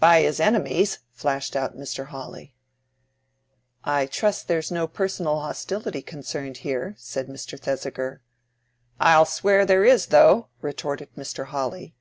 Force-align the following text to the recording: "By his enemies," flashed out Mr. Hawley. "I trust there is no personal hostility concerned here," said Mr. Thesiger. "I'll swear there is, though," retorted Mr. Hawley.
"By 0.00 0.22
his 0.22 0.40
enemies," 0.40 0.98
flashed 1.12 1.54
out 1.54 1.76
Mr. 1.76 2.06
Hawley. 2.08 2.52
"I 3.84 4.06
trust 4.06 4.48
there 4.48 4.58
is 4.58 4.72
no 4.72 4.88
personal 4.88 5.38
hostility 5.38 6.02
concerned 6.02 6.56
here," 6.66 6.96
said 6.98 7.28
Mr. 7.28 7.56
Thesiger. 7.56 8.20
"I'll 8.98 9.24
swear 9.26 9.64
there 9.64 9.84
is, 9.84 10.06
though," 10.06 10.48
retorted 10.60 11.14
Mr. 11.16 11.44
Hawley. 11.46 11.94